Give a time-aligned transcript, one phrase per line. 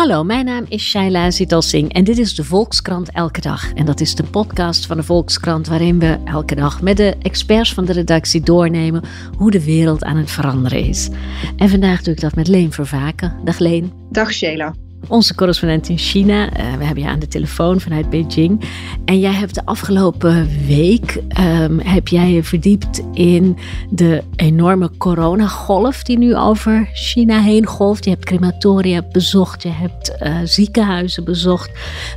[0.00, 3.72] Hallo, mijn naam is Shaila Zitalsing en dit is de Volkskrant Elke Dag.
[3.72, 7.74] En dat is de podcast van de Volkskrant waarin we elke dag met de experts
[7.74, 9.02] van de redactie doornemen
[9.36, 11.08] hoe de wereld aan het veranderen is.
[11.56, 13.36] En vandaag doe ik dat met Leen Vervaken.
[13.44, 13.92] Dag Leen.
[14.10, 14.74] Dag Sheila
[15.08, 16.44] onze correspondent in China.
[16.44, 18.60] Uh, we hebben je aan de telefoon vanuit Beijing.
[19.04, 23.56] En jij hebt de afgelopen week um, heb jij je verdiept in
[23.90, 28.04] de enorme coronagolf die nu over China heen golft.
[28.04, 31.70] Je hebt crematoria bezocht, je hebt uh, ziekenhuizen bezocht.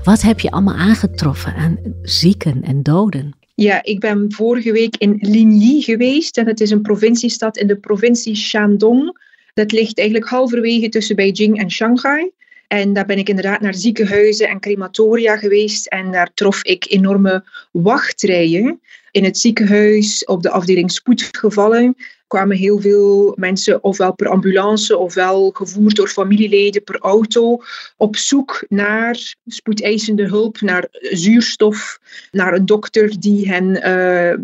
[0.03, 3.33] Wat heb je allemaal aangetroffen aan zieken en doden?
[3.55, 7.75] Ja, ik ben vorige week in Linyi geweest en het is een provinciestad in de
[7.75, 9.21] provincie Shandong.
[9.53, 12.31] Dat ligt eigenlijk halverwege tussen Beijing en Shanghai.
[12.73, 15.87] En daar ben ik inderdaad naar ziekenhuizen en crematoria geweest.
[15.87, 18.81] En daar trof ik enorme wachtrijen.
[19.11, 21.95] In het ziekenhuis, op de afdeling spoedgevallen,
[22.33, 27.61] kwamen heel veel mensen, ofwel per ambulance, ofwel gevoerd door familieleden per auto,
[27.97, 31.99] op zoek naar spoedeisende hulp, naar zuurstof,
[32.31, 34.39] naar een dokter die hen eh, eh,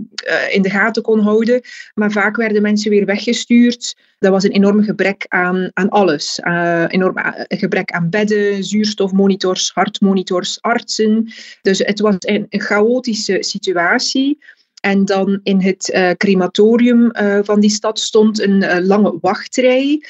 [0.50, 1.62] in de gaten kon houden.
[1.94, 3.96] Maar vaak werden mensen weer weggestuurd.
[4.20, 6.40] Dat was een enorm gebrek aan, aan alles.
[6.44, 7.16] Uh, enorm
[7.48, 11.34] gebrek aan bedden, zuurstofmonitors, hartmonitors, artsen.
[11.62, 14.38] Dus het was een, een chaotische situatie.
[14.80, 20.04] En dan in het uh, crematorium uh, van die stad stond een uh, lange wachtrij.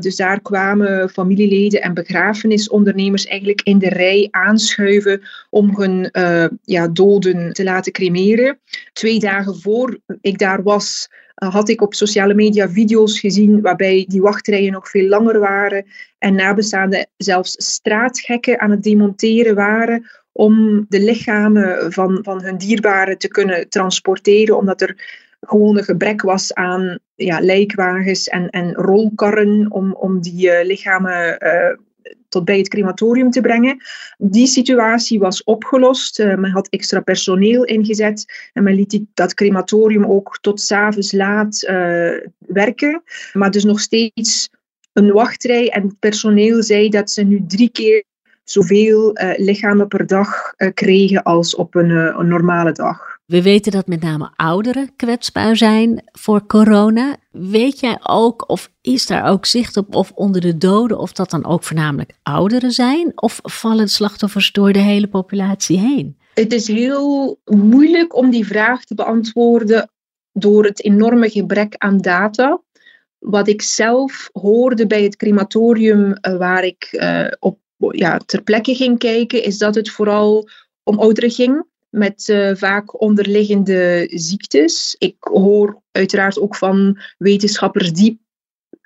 [0.00, 6.10] dus daar kwamen familieleden en begrafenisondernemers eigenlijk in de rij aanschuiven om hun
[6.62, 8.58] ja, doden te laten cremeren.
[8.92, 14.22] Twee dagen voor ik daar was, had ik op sociale media video's gezien waarbij die
[14.22, 15.86] wachtrijen nog veel langer waren
[16.18, 20.06] en nabestaanden zelfs straatgekken aan het demonteren waren
[20.36, 26.22] om de lichamen van, van hun dierbaren te kunnen transporteren, omdat er gewoon een gebrek
[26.22, 31.76] was aan ja, lijkwagens en, en rolkarren om, om die uh, lichamen uh,
[32.28, 33.76] tot bij het crematorium te brengen.
[34.18, 36.20] Die situatie was opgelost.
[36.20, 41.60] Uh, men had extra personeel ingezet en men liet dat crematorium ook tot s'avonds laat
[42.38, 43.02] werken.
[43.32, 44.48] Maar dus nog steeds
[44.92, 48.04] een wachtrij en het personeel zei dat ze nu drie keer
[48.50, 53.18] zoveel uh, lichamen per dag uh, kregen als op een, uh, een, normale dag.
[53.24, 57.16] We weten dat met name ouderen kwetsbaar zijn voor corona.
[57.30, 61.30] Weet jij ook, of is daar ook zicht op, of onder de doden, of dat
[61.30, 63.12] dan ook voornamelijk ouderen zijn?
[63.14, 66.16] Of vallen slachtoffers door de hele populatie heen?
[66.34, 69.90] Het is heel moeilijk om die vraag te beantwoorden
[70.32, 72.60] door het enorme gebrek aan data.
[73.18, 77.06] Wat ik zelf hoorde bij het crematorium waar ik
[77.38, 80.48] op ja, ter plekke ging kijken, is dat het vooral
[80.82, 84.96] om ouderen ging met uh, vaak onderliggende ziektes.
[84.98, 88.24] Ik hoor uiteraard ook van wetenschappers die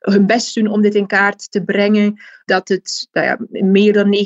[0.01, 4.17] hun best doen om dit in kaart te brengen, dat het nou ja, meer dan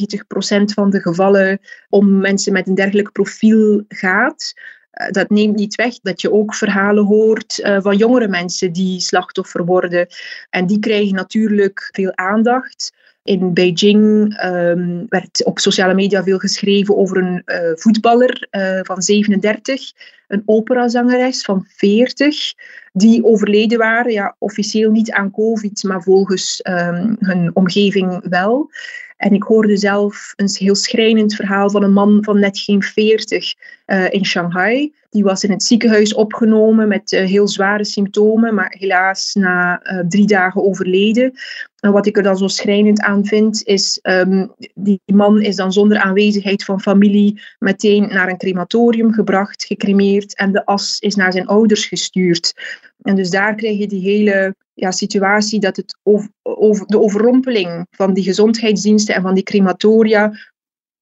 [0.61, 1.59] 90% van de gevallen
[1.89, 4.53] om mensen met een dergelijk profiel gaat.
[5.01, 9.01] Uh, dat neemt niet weg dat je ook verhalen hoort uh, van jongere mensen die
[9.01, 10.07] slachtoffer worden.
[10.51, 12.93] En die krijgen natuurlijk veel aandacht.
[13.25, 19.03] In Beijing um, werd op sociale media veel geschreven over een uh, voetballer uh, van
[19.03, 19.93] 37,
[20.29, 22.55] een operazangeres van 40,
[22.93, 24.13] die overleden waren.
[24.13, 28.71] Ja, officieel niet aan COVID, maar volgens um, hun omgeving wel.
[29.17, 33.55] En ik hoorde zelf een heel schrijnend verhaal van een man van net geen 40
[33.87, 34.93] uh, in Shanghai.
[35.11, 40.63] Die was in het ziekenhuis opgenomen met heel zware symptomen, maar helaas na drie dagen
[40.65, 41.33] overleden.
[41.85, 45.73] En wat ik er dan zo schrijnend aan vind, is um, die man is dan
[45.73, 51.33] zonder aanwezigheid van familie meteen naar een crematorium gebracht, gecremeerd en de as is naar
[51.33, 52.53] zijn ouders gestuurd.
[53.03, 58.15] En dus daar krijg je die hele ja, situatie dat het over, de overrompeling van
[58.15, 60.33] die gezondheidsdiensten en van die crematoria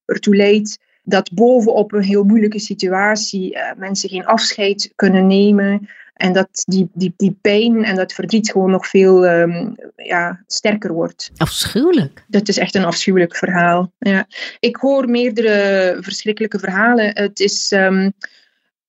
[0.04, 5.88] ertoe leidt dat bovenop een heel moeilijke situatie uh, mensen geen afscheid kunnen nemen.
[6.12, 10.92] En dat die, die, die pijn en dat verdriet gewoon nog veel um, ja, sterker
[10.92, 11.30] wordt.
[11.36, 12.24] Afschuwelijk.
[12.28, 13.92] Dat is echt een afschuwelijk verhaal.
[13.98, 14.26] Ja.
[14.60, 17.10] Ik hoor meerdere verschrikkelijke verhalen.
[17.14, 17.70] Het is.
[17.70, 18.12] Um,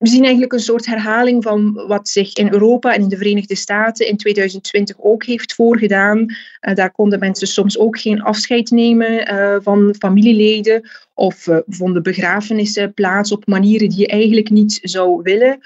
[0.04, 3.56] we zien eigenlijk een soort herhaling van wat zich in Europa en in de Verenigde
[3.56, 6.20] Staten in 2020 ook heeft voorgedaan.
[6.20, 12.04] Uh, daar konden mensen soms ook geen afscheid nemen uh, van familieleden of uh, vonden
[12.04, 15.60] begrafenissen plaats op manieren die je eigenlijk niet zou willen.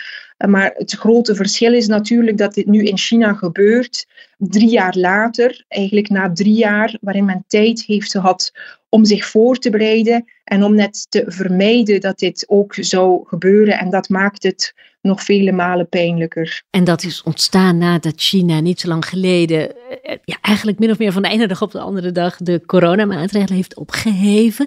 [0.45, 4.07] Maar het grote verschil is natuurlijk dat dit nu in China gebeurt,
[4.37, 8.51] drie jaar later, eigenlijk na drie jaar waarin men tijd heeft gehad
[8.89, 13.79] om zich voor te bereiden en om net te vermijden dat dit ook zou gebeuren.
[13.79, 14.73] En dat maakt het
[15.07, 16.63] nog vele malen pijnlijker.
[16.69, 20.97] En dat is ontstaan nadat China niet zo lang geleden, eh, ja, eigenlijk min of
[20.97, 24.65] meer van de ene dag op de andere dag, de coronamaatregelen heeft opgeheven.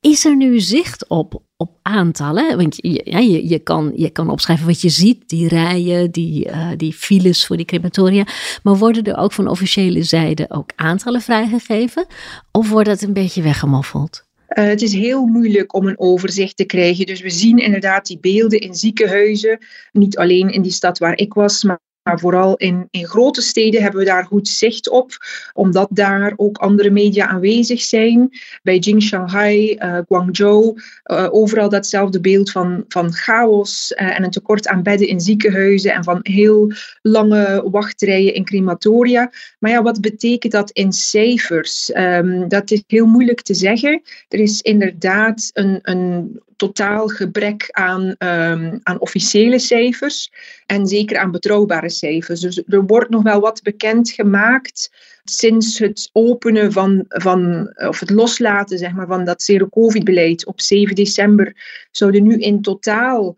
[0.00, 2.56] Is er nu zicht op, op aantallen?
[2.56, 7.46] Want je, kan, je kan opschrijven wat je ziet, die rijen, die, uh, die files
[7.46, 8.26] voor die crematoria.
[8.62, 12.06] Maar worden er ook van officiële zijde ook aantallen vrijgegeven?
[12.52, 14.24] Of wordt dat een beetje weggemoffeld?
[14.54, 17.06] Uh, het is heel moeilijk om een overzicht te krijgen.
[17.06, 19.58] Dus we zien inderdaad die beelden in ziekenhuizen.
[19.92, 23.82] Niet alleen in die stad waar ik was, maar maar vooral in, in grote steden
[23.82, 25.12] hebben we daar goed zicht op,
[25.52, 28.30] omdat daar ook andere media aanwezig zijn.
[28.62, 34.68] Beijing, Shanghai, uh, Guangzhou, uh, overal datzelfde beeld van, van chaos uh, en een tekort
[34.68, 36.72] aan bedden in ziekenhuizen en van heel
[37.02, 39.30] lange wachtrijen in crematoria.
[39.58, 41.90] Maar ja, wat betekent dat in cijfers?
[41.94, 44.02] Um, dat is heel moeilijk te zeggen.
[44.28, 50.32] Er is inderdaad een, een totaal gebrek aan, um, aan officiële cijfers
[50.66, 54.90] en zeker aan betrouwbare Dus er wordt nog wel wat bekend gemaakt
[55.24, 60.94] sinds het openen van, van of het loslaten zeg maar, van dat zero-covid-beleid op 7
[60.94, 61.56] december
[61.90, 63.36] zouden nu in totaal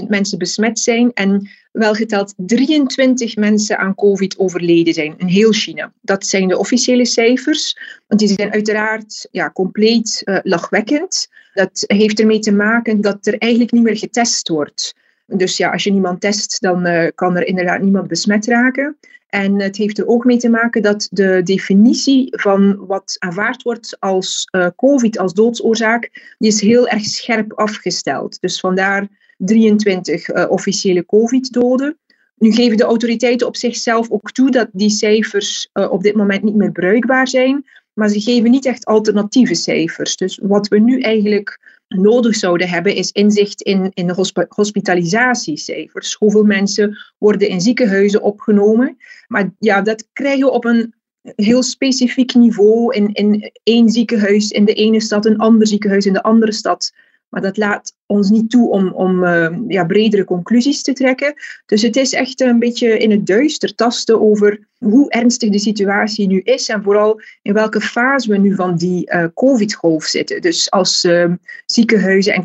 [0.00, 5.52] 100.000 mensen besmet zijn en wel geteld 23 mensen aan COVID overleden zijn in heel
[5.52, 5.92] China.
[6.00, 11.28] Dat zijn de officiële cijfers, want die zijn uiteraard ja, compleet uh, lachwekkend.
[11.54, 14.94] Dat heeft ermee te maken dat er eigenlijk niet meer getest wordt.
[15.26, 18.96] Dus ja, als je niemand test, dan uh, kan er inderdaad niemand besmet raken.
[19.28, 23.96] En het heeft er ook mee te maken dat de definitie van wat aanvaard wordt
[24.00, 28.40] als uh, COVID, als doodsoorzaak, die is heel erg scherp afgesteld.
[28.40, 31.98] Dus vandaar 23 uh, officiële COVID-doden.
[32.36, 36.54] Nu geven de autoriteiten op zichzelf ook toe dat die cijfers op dit moment niet
[36.54, 40.16] meer bruikbaar zijn, maar ze geven niet echt alternatieve cijfers.
[40.16, 46.14] Dus wat we nu eigenlijk nodig zouden hebben, is inzicht in, in de hosp hospitalisatiecijfers.
[46.14, 48.96] Hoeveel mensen worden in ziekenhuizen opgenomen?
[49.26, 50.94] Maar ja, dat krijgen we op een
[51.36, 56.12] heel specifiek niveau in, in één ziekenhuis in de ene stad, een ander ziekenhuis in
[56.12, 56.92] de andere stad.
[57.28, 61.34] Maar dat laat ons niet toe om, om uh, ja, bredere conclusies te trekken.
[61.66, 66.26] Dus het is echt een beetje in het duister tasten over hoe ernstig de situatie
[66.26, 70.40] nu is en vooral in welke fase we nu van die uh, COVID-golf zitten.
[70.40, 71.32] Dus als uh,
[71.66, 72.42] ziekenhuizen en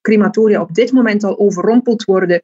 [0.00, 2.42] crematoria op dit moment al overrompeld worden,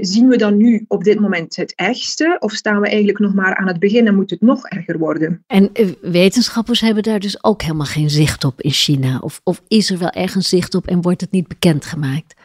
[0.00, 2.36] zien we dan nu op dit moment het ergste?
[2.40, 5.44] Of staan we eigenlijk nog maar aan het begin en moet het nog erger worden?
[5.46, 9.18] En eh, wetenschappers hebben daar dus ook helemaal geen zicht op in China?
[9.18, 11.48] Of, of is er wel ergens zicht op en wordt het niet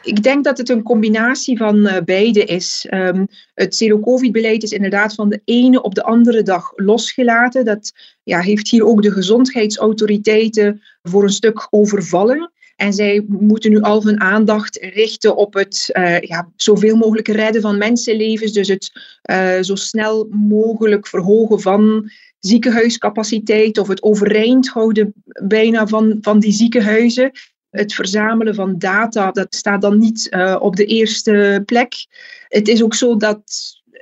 [0.02, 2.86] Ik denk dat het een combinatie van uh, beide is.
[2.90, 7.64] Um, het zero-covid-beleid is inderdaad van de ene op de andere dag losgelaten.
[7.64, 7.92] Dat
[8.22, 12.52] ja, heeft hier ook de gezondheidsautoriteiten voor een stuk overvallen.
[12.76, 17.62] En zij moeten nu al hun aandacht richten op het uh, ja, zoveel mogelijk redden
[17.62, 18.52] van mensenlevens.
[18.52, 18.92] Dus het
[19.30, 25.12] uh, zo snel mogelijk verhogen van ziekenhuiscapaciteit of het overeind houden
[25.42, 27.30] bijna van, van die ziekenhuizen.
[27.74, 32.06] Het verzamelen van data, dat staat dan niet uh, op de eerste plek.
[32.48, 33.42] Het is ook zo dat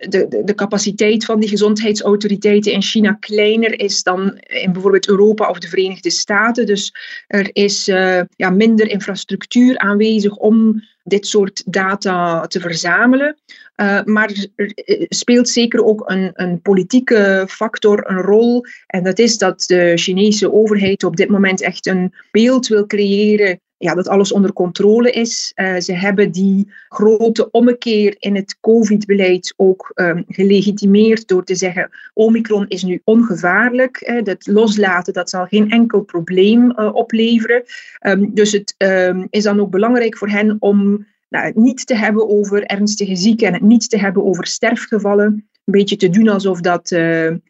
[0.08, 5.48] de, de, de, capaciteit van die gezondheidsautoriteiten in China kleiner is dan in bijvoorbeeld Europa
[5.48, 6.66] of de Verenigde Staten.
[6.66, 6.94] Dus
[7.26, 13.36] er is uh, ja, minder infrastructuur aanwezig om dit soort data te verzamelen.
[13.76, 14.72] Uh, maar er
[15.08, 18.64] speelt zeker ook een, een, politieke factor een rol.
[18.86, 23.60] En dat is dat de Chinese overheid op dit moment echt een beeld wil creëren
[23.82, 25.52] ja, dat alles onder controle is.
[25.54, 31.90] Uh, ze hebben die grote ommekeer in het COVID-beleid ook um, gelegitimeerd door te zeggen:
[32.14, 34.08] Omicron is nu ongevaarlijk.
[34.08, 37.62] Uh, dat loslaten dat zal geen enkel probleem uh, opleveren.
[38.06, 41.94] Um, dus het um, is dan ook belangrijk voor hen om nou, het niet te
[41.94, 45.26] hebben over ernstige zieken en het niet te hebben over sterfgevallen.
[45.64, 46.96] Een beetje te doen alsof dat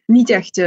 [0.05, 0.61] niet echt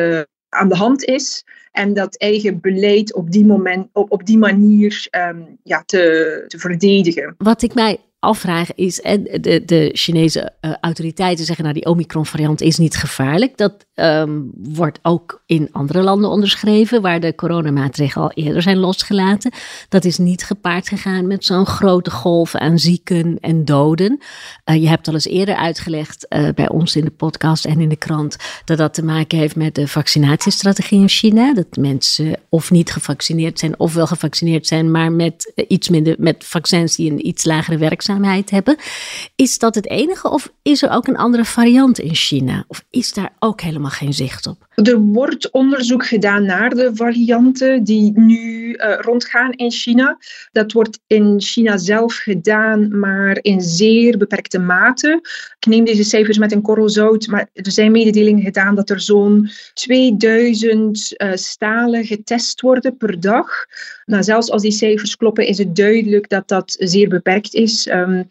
[0.49, 1.45] aan de hand is.
[1.73, 6.59] En dat eigen beleid op die, moment, op, op die manier um, ja, te, te
[6.59, 7.35] verdedigen.
[7.39, 12.61] Wat ik mij afvraag is, en de, de Chinese uh, autoriteiten zeggen nou die Omicron-variant
[12.61, 13.57] is niet gevaarlijk.
[13.57, 19.53] Dat um, wordt ook in andere landen onderschreven, waar de coronamaatregelen al eerder zijn losgelaten.
[19.89, 24.19] Dat is niet gepaard gegaan met zo'n grote golf aan zieken en doden.
[24.65, 27.89] Uh, je hebt al eens eerder uitgelegd uh, bij ons in de podcast en in
[27.89, 31.55] de krant dat dat te maken heeft met de vaccinatiestrategie in China.
[31.55, 36.45] Dat mensen of niet gevaccineerd zijn of wel gevaccineerd zijn, maar met iets minder met
[36.45, 38.15] vaccins die een iets lagere werkzaamheid
[38.51, 38.77] hebben.
[39.35, 42.65] Is dat het enige of is er ook een andere variant in China?
[42.69, 44.66] Of is daar ook helemaal geen zicht op?
[44.83, 50.19] Er wordt onderzoek gedaan naar de varianten die nu rondgaan in China.
[50.53, 55.21] Dat wordt in China zelf gedaan, maar in zeer beperkte mate.
[55.59, 59.01] Ik neem deze cijfers met een korrel zout, maar er zijn mededelingen gedaan dat er
[59.01, 63.49] zo'n 2000 stalen getest worden per dag.
[64.05, 67.87] Nou, zelfs als die cijfers kloppen, is het duidelijk dat dat zeer beperkt is.
[67.87, 68.27] Um,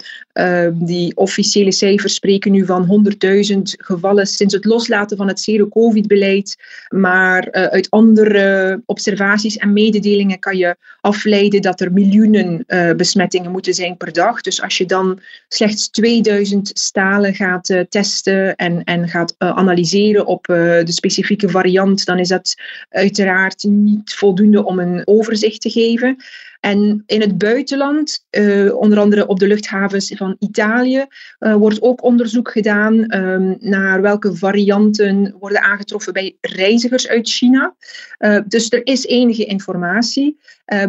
[0.74, 3.06] die officiële cijfers spreken nu van
[3.54, 6.56] 100.000 gevallen sinds het loslaten van het zero-covid-beleid.
[6.90, 13.52] Maar uh, uit andere observaties en mededelingen kan je afleiden dat er miljoenen uh, besmettingen
[13.52, 14.42] moeten zijn per dag.
[14.42, 20.44] Dus als je dan slechts 2000 stalen gaat uh, testen en, en gaat analyseren op
[20.46, 22.56] de specifieke variant, dan is dat
[22.90, 26.18] uiteraard niet voldoende om een overzicht te geven.
[26.66, 31.06] En in het buitenland, uh, onder andere op de luchthavens van Italië,
[31.40, 37.76] uh, wordt ook onderzoek gedaan um, naar welke varianten worden aangetroffen bij reizigers uit China.
[38.20, 40.40] Uh, dus er is enige informatie.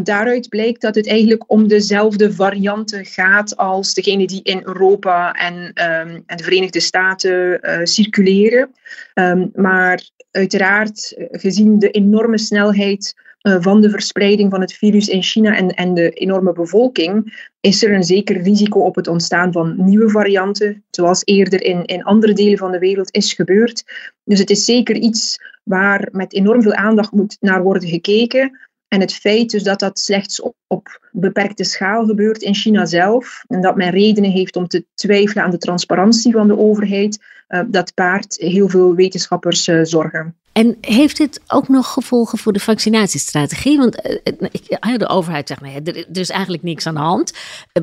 [0.03, 5.55] daaruit blijkt dat het eigenlijk om dezelfde varianten gaat als degene die in Europa en,
[5.55, 8.71] um, en de Verenigde Staten circuleren.
[9.15, 15.23] Um, maar uiteraard, gezien de enorme snelheid eh, van de verspreiding van het virus in
[15.23, 19.75] China en, en de enorme bevolking, is er een zeker risico op het ontstaan van
[19.85, 23.85] nieuwe varianten, zoals eerder in, in andere delen van de wereld is gebeurd.
[24.25, 28.59] Dus het is zeker iets waar met enorm veel aandacht moet naar worden gekeken.
[28.89, 33.61] En het feit dus dat dat slechts op, beperkte schaal gebeurt in China zelf, en
[33.61, 37.19] dat men redenen heeft om te twijfelen aan de transparantie van de overheid,
[37.67, 40.35] dat baart heel veel wetenschappers uh, zorgen.
[40.53, 43.79] En heeft dit ook nog gevolgen voor de vaccinatiestrategie?
[43.79, 47.33] Want uh, de overheid zegt, nee, er, er is eigenlijk niks aan de hand.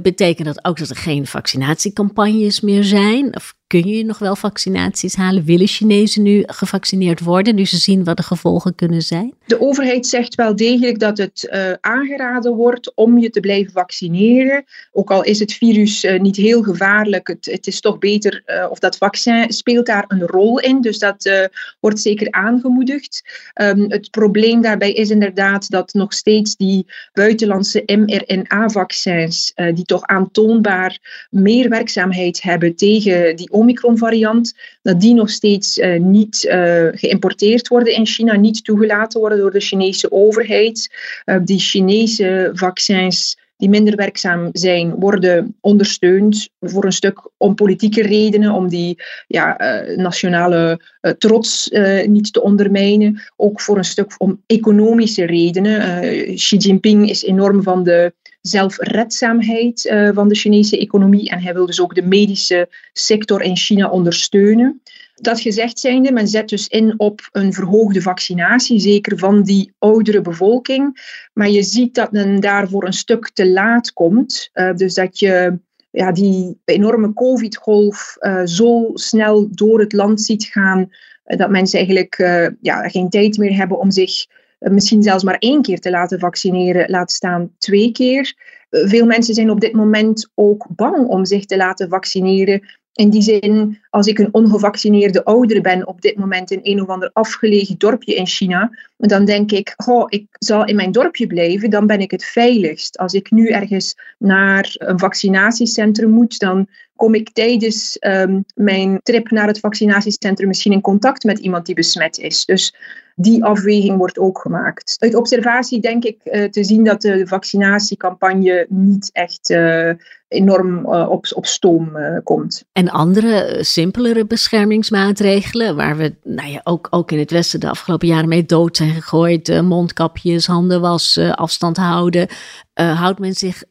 [0.01, 3.36] Betekent dat ook dat er geen vaccinatiecampagnes meer zijn?
[3.36, 5.44] Of kun je nog wel vaccinaties halen?
[5.44, 9.34] Willen Chinezen nu gevaccineerd worden, nu ze zien wat de gevolgen kunnen zijn?
[9.46, 14.65] De overheid zegt wel degelijk dat het uh, aangeraden wordt om je te blijven vaccineren.
[14.92, 18.68] Ook al is het virus uh, niet heel gevaarlijk, het, het is toch beter, uh,
[18.70, 20.82] of dat vaccin speelt daar een rol in.
[20.82, 21.50] Dus dat
[21.80, 23.24] wordt zeker aangemoedigd.
[23.62, 31.27] Um, het probleem daarbij is inderdaad dat nog steeds die buitenlandse mRNA-vaccins, die toch aantoonbaar
[31.30, 37.93] meer werkzaamheid hebben tegen die Omicron-variant, dat die nog steeds uh, niet uh, geïmporteerd worden
[37.93, 40.89] in China, niet toegelaten worden door de Chinese overheid.
[41.25, 48.01] Uh, die Chinese vaccins die minder werkzaam zijn, worden ondersteund voor een stuk om politieke
[48.01, 49.58] redenen, om die ja,
[49.96, 50.79] nationale
[51.17, 51.70] trots
[52.05, 56.36] niet te ondermijnen, ook voor een stuk om economische redenen.
[56.36, 58.13] Xi Jinping is enorm van de
[58.44, 63.58] zelfredzaamheid uh, van de Chinese economie en hij wil dus ook de medische sector in
[63.58, 64.82] China ondersteunen.
[65.16, 70.22] Dat gezegd zijnde, men zet dus in op een verhoogde vaccinatie, zeker van die oudere
[70.22, 71.02] bevolking.
[71.34, 74.50] Maar je ziet dat men daarvoor een stuk te laat komt.
[74.54, 75.60] Uh, dus dat je
[75.92, 80.90] ja, die enorme COVID-golf uh, zo snel door het land ziet gaan,
[81.24, 82.18] dat mensen eigenlijk
[82.62, 86.20] ja, geen tijd meer hebben om zich eh, misschien zelfs maar één keer te laten
[86.20, 88.36] vaccineren, laat staan twee keer.
[88.70, 92.62] Eh, veel mensen zijn op dit moment ook bang om zich te laten vaccineren.
[92.93, 96.88] In die zin, als ik een ongevaccineerde ouder ben op dit moment in een of
[96.88, 101.70] ander afgelegen dorpje in China, dan denk ik, oh, ik zal in mijn dorpje blijven,
[101.70, 102.98] dan ben ik het veiligst.
[102.98, 106.67] Als ik nu ergens naar een vaccinatiecentrum moet, dan
[107.04, 111.76] kom ik tijdens um, mijn trip naar het vaccinatiecentrum misschien in contact met iemand die
[111.76, 112.46] besmet is.
[112.46, 112.76] Dus
[113.16, 114.96] die afweging wordt ook gemaakt.
[115.00, 119.92] Uit observatie denk ik uh, te zien dat de vaccinatiecampagne niet echt uh,
[120.28, 122.64] enorm uh, op, op stoom komt.
[122.72, 128.08] En andere simpelere beschermingsmaatregelen, waar we nou ja, ook, ook in het Westen de afgelopen
[128.08, 132.28] jaren mee dood zijn gegooid, mondkapjes, handen wassen, afstand houden,
[132.74, 133.63] houdt men zich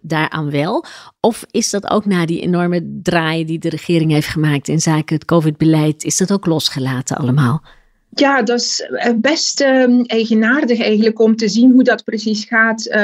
[0.00, 0.84] daaraan wel?
[1.20, 5.14] Of is dat ook na die enorme draai die de regering heeft gemaakt in zaken
[5.14, 7.62] het COVID-beleid, is dat ook losgelaten allemaal?
[8.10, 12.96] Ja, dat is eh, best uh, eigenaardig eigenlijk om te zien hoe dat precies gaat.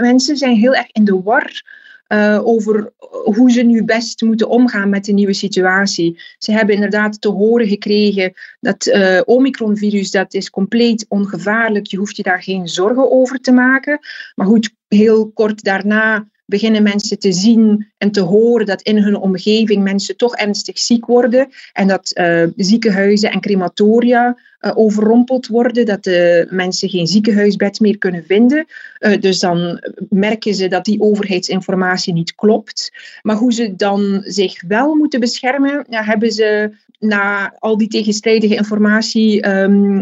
[0.00, 1.62] Mensen zijn heel erg in de war
[2.08, 2.92] uh, over
[3.24, 6.20] hoe ze nu best moeten omgaan met de nieuwe situatie.
[6.38, 11.86] Ze hebben inderdaad te horen gekregen dat uh, Omicron-virus dat is compleet ongevaarlijk.
[11.86, 13.98] Je hoeft je daar geen zorgen over te maken.
[14.34, 19.16] Maar goed, heel kort daarna beginnen mensen te zien en te horen dat in hun
[19.16, 25.86] omgeving mensen toch ernstig ziek worden en dat uh, ziekenhuizen en crematoria uh, overrompeld worden,
[25.86, 28.66] dat de mensen geen ziekenhuisbed meer kunnen vinden.
[29.00, 32.92] Uh, dus dan merken ze dat die overheidsinformatie niet klopt.
[33.22, 39.48] Maar hoe ze dan zich wel moeten beschermen, hebben ze na al die tegenstrijdige informatie,
[39.48, 40.00] um,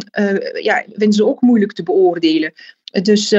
[0.63, 2.53] ja, vinden ze ook moeilijk te beoordelen.
[3.03, 3.35] Dus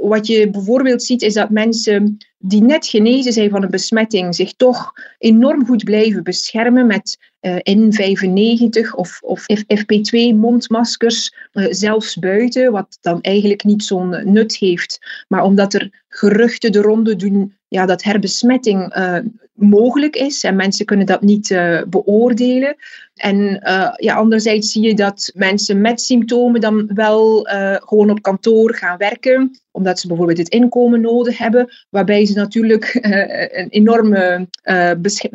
[0.00, 4.52] wat je bijvoorbeeld ziet is dat mensen die net genezen zijn van een besmetting zich
[4.52, 12.72] toch enorm goed blijven beschermen met uh, N95 of, of FP2 mondmaskers, uh, zelfs buiten,
[12.72, 15.24] wat dan eigenlijk niet zo'n nut heeft.
[15.28, 19.18] Maar omdat er geruchten de ronde doen ja, dat herbesmetting uh,
[19.52, 21.48] mogelijk is en mensen kunnen dat niet
[21.88, 22.76] beoordelen.
[23.14, 23.60] En
[23.96, 27.48] ja, anderzijds zie je dat mensen met symptomen dan wel
[27.84, 32.98] gewoon op kantoor gaan werken, omdat ze bijvoorbeeld het inkomen nodig hebben, waarbij ze natuurlijk
[33.60, 34.48] een enorme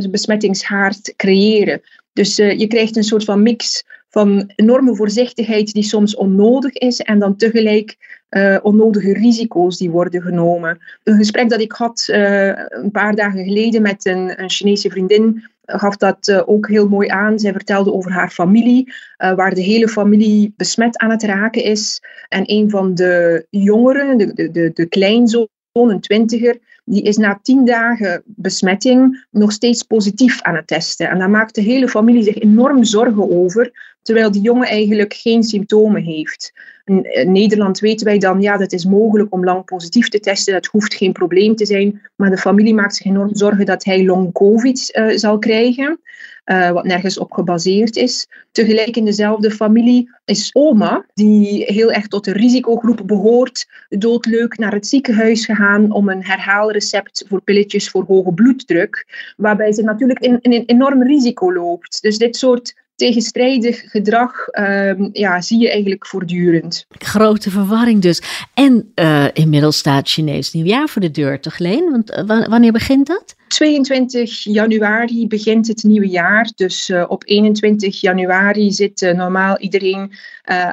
[0.09, 1.81] besmettingshaard creëren.
[2.13, 6.99] Dus uh, je krijgt een soort van mix van enorme voorzichtigheid die soms onnodig is
[6.99, 7.97] en dan tegelijk
[8.29, 10.79] uh, onnodige risico's die worden genomen.
[11.03, 15.49] Een gesprek dat ik had uh, een paar dagen geleden met een, een Chinese vriendin
[15.61, 17.39] gaf dat ook heel mooi aan.
[17.39, 22.01] Zij vertelde over haar familie, waar de hele familie besmet aan het raken is.
[22.27, 27.39] En een van de jongeren, de, de, de, de kleinzoon, een twintiger, die is na
[27.41, 31.09] tien dagen besmetting nog steeds positief aan het testen.
[31.09, 35.43] En daar maakt de hele familie zich enorm zorgen over, terwijl die jongen eigenlijk geen
[35.43, 36.51] symptomen heeft.
[36.85, 40.65] In Nederland weten wij dan, ja, dat is mogelijk om lang positief te testen, dat
[40.65, 42.01] hoeft geen probleem te zijn.
[42.15, 45.99] Maar de familie maakt zich enorm zorgen dat hij long COVID uh, zal krijgen.
[46.45, 48.27] Uh, wat nergens op gebaseerd is.
[48.51, 54.73] Tegelijk in dezelfde familie is oma, die heel erg tot de risicogroep behoort, doodleuk naar
[54.73, 59.05] het ziekenhuis gegaan om een herhaalrecept voor pilletjes voor hoge bloeddruk,
[59.37, 62.01] waarbij ze natuurlijk in een enorm risico loopt.
[62.01, 66.85] Dus dit soort tegenstrijdig gedrag um, ja, zie je eigenlijk voortdurend.
[66.89, 68.21] Grote verwarring dus.
[68.53, 71.91] En uh, inmiddels staat Chinees nieuwjaar voor de deur, toch Leen?
[71.91, 73.35] Want uh, wanneer begint dat?
[73.47, 76.51] 22 januari begint het nieuwe jaar.
[76.55, 80.11] Dus uh, op 21 januari zit normaal iedereen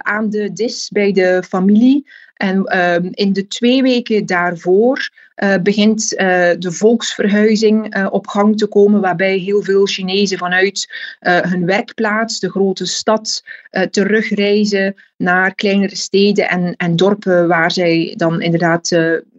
[0.02, 2.06] aan de dis bij de familie.
[2.38, 6.18] En ehm, in de twee weken daarvoor uh, begint uh,
[6.58, 10.88] de volksverhuizing uh, op gang te komen, waarbij heel veel Chinezen vanuit
[11.20, 13.44] hun werkplaats, de grote stad,
[13.90, 18.96] terugreizen naar kleinere steden en, en dorpen waar zij dan inderdaad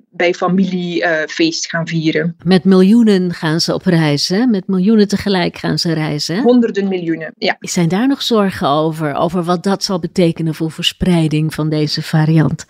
[0.09, 2.35] bij familiefeest gaan vieren.
[2.43, 4.45] Met miljoenen gaan ze op reis, hè?
[4.45, 6.41] Met miljoenen tegelijk gaan ze reizen.
[6.41, 7.55] Honderden miljoenen, ja.
[7.59, 9.15] Zijn daar nog zorgen over?
[9.15, 12.65] Over wat dat zal betekenen voor verspreiding van deze variant?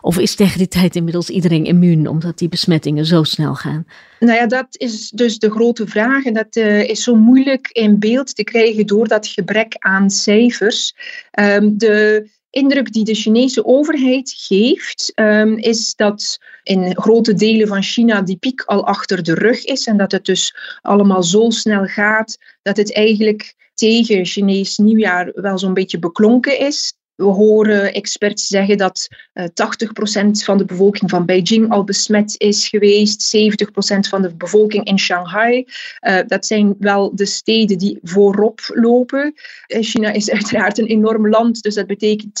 [0.00, 3.86] Of is tegen die tijd inmiddels iedereen immuun omdat die besmettingen zo snel gaan?
[4.18, 6.24] Nou ja, dat is dus de grote vraag.
[6.24, 10.94] En dat uh, is zo moeilijk in beeld te krijgen door dat gebrek aan cijfers.
[11.40, 17.82] Um, de indruk die de Chinese overheid geeft, um, is dat in grote delen van
[17.82, 21.84] China die piek al achter de rug is en dat het dus allemaal zo snel
[21.84, 26.92] gaat dat het eigenlijk tegen Chinees nieuwjaar wel zo'n beetje beklonken is.
[27.20, 32.34] We horen experts zeggen dat uh, eh, 80% van de bevolking van Beijing al besmet
[32.38, 35.64] is geweest, 70% van de bevolking in Shanghai.
[36.00, 39.34] Uh, dat zijn wel de steden die voorop lopen.
[39.66, 42.38] Uh, China is uiteraard een enorm land, dus dat betekent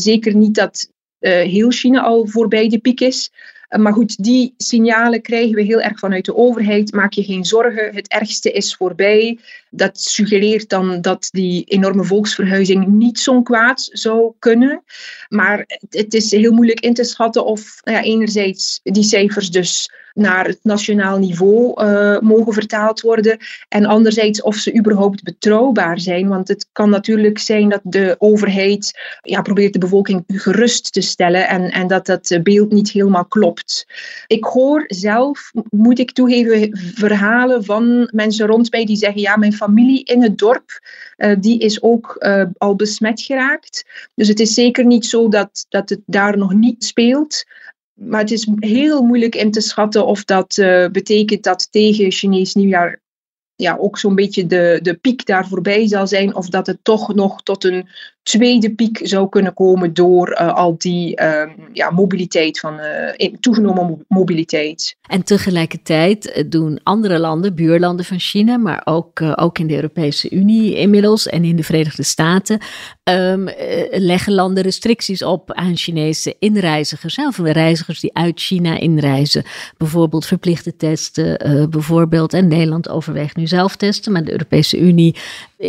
[0.00, 3.30] zeker niet dat heel China al voorbij de piek is.
[3.68, 6.92] Maar goed, die signalen krijgen we heel erg vanuit de overheid.
[6.92, 9.38] Maak je geen zorgen, het ergste is voorbij
[9.70, 14.84] dat suggereert dan dat die enorme volksverhuizing niet zo'n kwaad zou kunnen.
[15.28, 19.90] Maar het is heel moeilijk in te schatten of nou ja, enerzijds die cijfers dus
[20.14, 23.38] naar het nationaal niveau uh, mogen vertaald worden.
[23.68, 26.28] En anderzijds of ze überhaupt betrouwbaar zijn.
[26.28, 31.48] Want het kan natuurlijk zijn dat de overheid ja, probeert de bevolking gerust te stellen
[31.48, 33.86] en, en dat dat beeld niet helemaal klopt.
[34.26, 39.52] Ik hoor zelf, moet ik toegeven, verhalen van mensen rond mij die zeggen: ja, mijn
[39.52, 40.80] familie in het dorp,
[41.16, 43.84] uh, die is ook uh, al besmet geraakt.
[44.14, 47.44] Dus het is zeker niet zo dat, dat het daar nog niet speelt.
[47.94, 52.54] Maar het is heel moeilijk in te schatten of dat uh, betekent dat tegen Chinees
[52.54, 53.02] nieuwjaar
[53.56, 56.34] ja, ook zo'n beetje de, de piek daar voorbij zal zijn.
[56.34, 57.88] Of dat het toch nog tot een
[58.24, 62.80] tweede piek zou kunnen komen door uh, al die uh, ja, mobiliteit van
[63.18, 64.96] uh, toegenomen mobiliteit.
[65.06, 70.30] En tegelijkertijd eh, doen andere landen, buurlanden van China, maar ook, ook in de Europese
[70.30, 72.58] Unie inmiddels en in de Verenigde Staten,
[73.04, 73.48] um,
[73.90, 77.18] leggen landen restricties op aan Chinese inreizigers.
[77.18, 79.44] Of reizigers die uit China inreizen.
[79.76, 81.38] Bijvoorbeeld verplichte testen,
[81.70, 82.32] bijvoorbeeld.
[82.32, 85.14] En Nederland overweegt nu zelf testen, maar de Europese Unie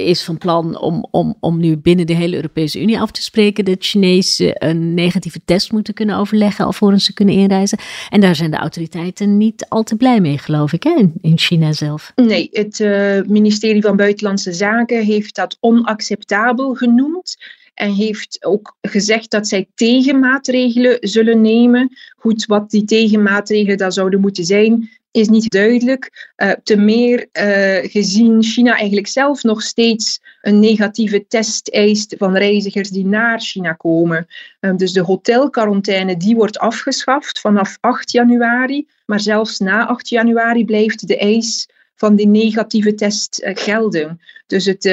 [0.03, 3.65] is van plan om, om, om nu binnen de hele Europese Unie af te spreken
[3.65, 7.77] dat Chinezen een negatieve test moeten kunnen overleggen alvorens ze kunnen inreizen.
[8.09, 11.73] En daar zijn de autoriteiten niet al te blij mee, geloof ik, hè, in China
[11.73, 12.11] zelf.
[12.15, 17.35] Nee, het uh, ministerie van Buitenlandse Zaken heeft dat onacceptabel genoemd.
[17.73, 21.97] en heeft ook gezegd dat zij tegenmaatregelen zullen nemen.
[22.17, 26.33] Goed, wat die tegenmaatregelen dan zouden moeten zijn, is niet duidelijk.
[26.37, 32.37] Uh, te meer uh, gezien China eigenlijk zelf nog steeds een negatieve test eist van
[32.37, 34.27] reizigers die naar China komen.
[34.59, 38.87] Um, dus de hotelquarantaine die wordt afgeschaft vanaf 8 januari.
[39.05, 44.21] Maar zelfs na 8 januari blijft de eis van die negatieve test uh, gelden.
[44.47, 44.83] Dus het,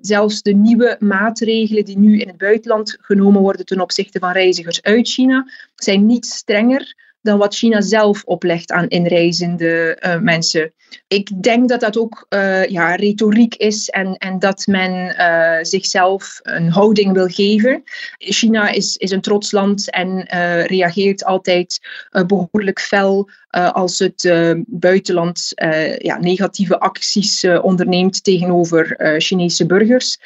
[0.00, 4.82] zelfs de nieuwe maatregelen die nu in het buitenland genomen worden ten opzichte van reizigers
[4.82, 10.72] uit China, zijn niet strenger dan wat China zelf oplegt aan inreizende uh, mensen.
[11.08, 16.40] Ik denk dat dat ook uh, ja, retoriek is en, en dat men uh, zichzelf
[16.42, 17.82] een houding wil geven.
[18.18, 20.26] China is, is een trots land en
[20.66, 21.80] reageert altijd
[22.26, 24.32] behoorlijk fel als het
[24.66, 25.52] buitenland
[25.98, 30.18] ja, negatieve acties onderneemt tegenover Chinese burgers.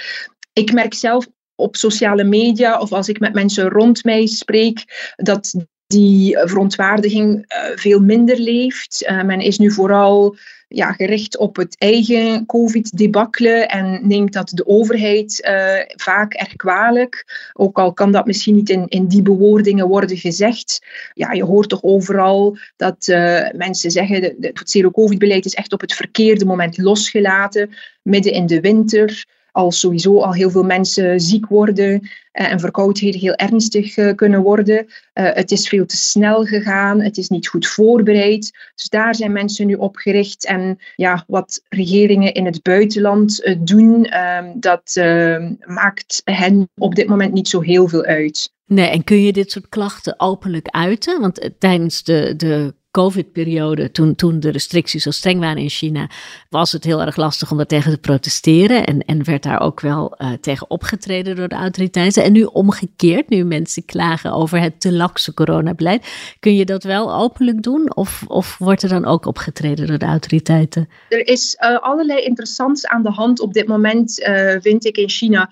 [0.52, 5.54] Ik merk zelf op sociale media of als ik met mensen rond mij spreek, dat
[5.86, 9.06] die verontwaardiging uh, veel minder leeft.
[9.08, 10.36] Uh, men is nu vooral
[10.68, 15.50] ja, gericht op het eigen COVID-debakkele en neemt dat de overheid
[15.96, 17.24] vaak erg kwalijk.
[17.52, 20.86] Ook al kan dat misschien niet in, in die bewoordingen worden gezegd.
[21.14, 23.06] Ja, je hoort toch overal dat
[23.52, 27.70] mensen zeggen dat het zero-COVID-beleid is echt op het verkeerde moment losgelaten,
[28.02, 33.20] midden in de winter als sowieso al heel veel mensen ziek worden uh, en verkoudheden
[33.20, 34.86] heel ernstig uh, kunnen worden.
[34.86, 38.52] Uh, het is veel te snel gegaan, het is niet goed voorbereid.
[38.74, 40.46] Dus daar zijn mensen nu op gericht.
[40.46, 47.08] En ja, wat regeringen in het buitenland doen, ehm, dat ehm, maakt hen op dit
[47.08, 48.52] moment niet zo heel veel uit.
[48.66, 51.20] Nee, en kun je dit soort klachten openlijk uiten?
[51.20, 56.08] Want tijdens de, de COVID-periode, toen, toen de restricties zo streng waren in China,
[56.50, 58.84] was het heel erg lastig om daar tegen te protesteren.
[58.84, 62.24] En, en werd daar ook wel uh, tegen opgetreden door de autoriteiten.
[62.24, 66.06] En nu omgekeerd, nu mensen klagen over het te lakse coronabeleid.
[66.40, 67.96] Kun je dat wel openlijk doen?
[67.96, 70.88] Of, of wordt er dan ook opgetreden door de autoriteiten?
[71.08, 75.08] Er is uh, allerlei interessants aan de hand op dit moment, uh, vind ik, in
[75.08, 75.50] China.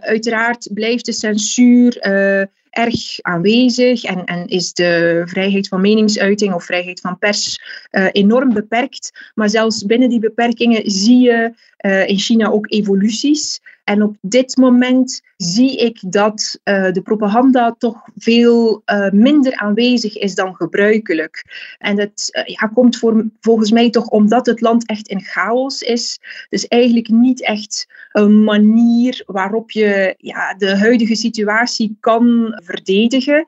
[0.00, 1.98] uiteraard blijft de censuur
[2.76, 7.60] erg aanwezig en, en is de vrijheid van meningsuiting of vrijheid van pers
[7.90, 9.30] uh, enorm beperkt.
[9.34, 13.60] Maar zelfs binnen die beperkingen zie je uh, in China ook evoluties.
[13.86, 20.16] En op dit moment zie ik dat uh, de propaganda toch veel uh, minder aanwezig
[20.16, 21.44] is dan gebruikelijk.
[21.78, 22.98] En dat uh, ja, komt
[23.40, 26.18] volgens mij toch omdat het land echt in chaos is.
[26.48, 33.44] Dus eigenlijk niet echt een manier waarop je ja, de huidige situatie kan verdedigen.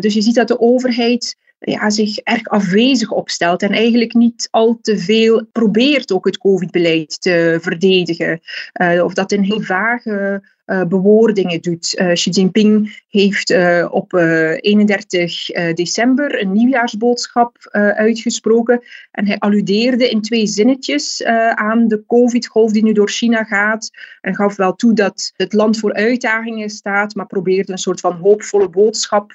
[0.00, 1.36] dus je ziet dat de overheid
[1.72, 7.20] ja, zich erg afwezig opstelt en eigenlijk niet al te veel probeert ook het COVID-beleid
[7.20, 8.40] te verdedigen.
[8.80, 10.42] Uh, of dat in heel vage
[10.88, 11.98] bewoordingen doet.
[11.98, 17.56] Uh, Xi Jinping heeft uh, op 31 december een nieuwjaarsboodschap
[17.94, 18.82] uitgesproken.
[19.10, 21.24] En hij alludeerde in twee zinnetjes
[21.54, 23.90] aan de COVID-golf die nu door China gaat.
[24.20, 28.16] En gaf wel toe dat het land voor uitdagingen staat, maar probeerde een soort van
[28.16, 29.32] hoopvolle boodschap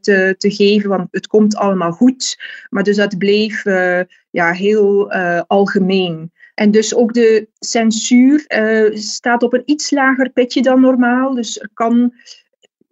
[0.00, 0.88] te, te geven.
[0.88, 2.38] Want het komt allemaal goed.
[2.70, 3.64] Maar dus dat bleef
[4.30, 5.12] ja, heel
[5.46, 6.32] algemeen.
[6.54, 11.34] En dus ook de censuur uh, staat op een iets lager pitje dan normaal.
[11.34, 12.12] Dus er kan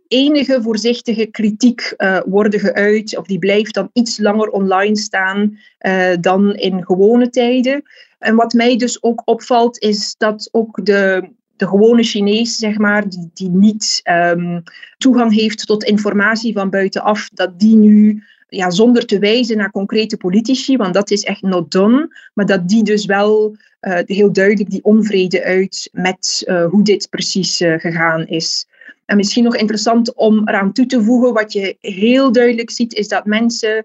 [0.08, 6.12] enige voorzichtige kritiek uh, worden geuit, of die blijft dan iets langer online staan uh,
[6.20, 7.82] dan in gewone tijden.
[8.18, 13.08] En wat mij dus ook opvalt, is dat ook de, de gewone Chinees, zeg maar,
[13.08, 14.62] die, die niet um,
[14.98, 20.16] toegang heeft tot informatie van buitenaf, dat die nu ja, zonder te wijzen naar concrete
[20.16, 24.70] politici, want dat is echt not done, maar dat die dus wel uh, heel duidelijk
[24.70, 28.66] die onvrede uit met uh, hoe dit precies uh, gegaan is.
[29.04, 33.08] En misschien nog interessant om eraan toe te voegen, wat je heel duidelijk ziet, is
[33.08, 33.84] dat mensen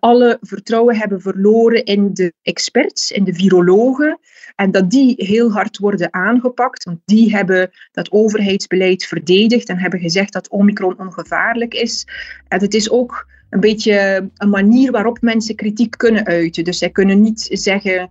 [0.00, 4.18] alle vertrouwen hebben verloren in de experts, in de virologen.
[4.56, 10.00] En dat die heel hard worden aangepakt, want die hebben dat overheidsbeleid verdedigd en hebben
[10.00, 12.06] gezegd dat Omicron ongevaarlijk is.
[12.48, 16.64] En het is ook een beetje een manier waarop mensen kritiek kunnen uiten.
[16.64, 18.08] Dus zij kunnen niet zeggen, uh,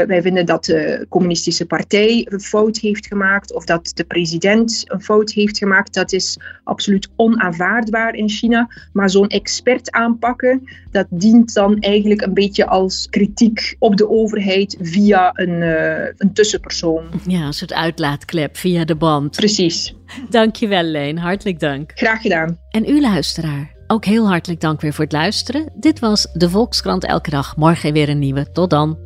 [0.00, 5.02] wij vinden dat de communistische partij een fout heeft gemaakt of dat de president een
[5.02, 5.94] fout heeft gemaakt.
[5.94, 8.68] Dat is absoluut onaanvaardbaar in China.
[8.92, 14.76] Maar zo'n expert aanpakken, dat dient dan eigenlijk een beetje als kritiek op de overheid
[14.80, 17.04] via een, uh, een tussenpersoon.
[17.26, 19.36] Ja, een soort uitlaatklep via de band.
[19.36, 19.94] Precies.
[20.28, 21.90] Dankjewel Leen, hartelijk dank.
[21.94, 22.58] Graag gedaan.
[22.70, 23.73] En u luisteraar.
[23.86, 25.70] Ook heel hartelijk dank weer voor het luisteren.
[25.74, 27.56] Dit was de Volkskrant Elke Dag.
[27.56, 28.52] Morgen weer een nieuwe.
[28.52, 29.03] Tot dan.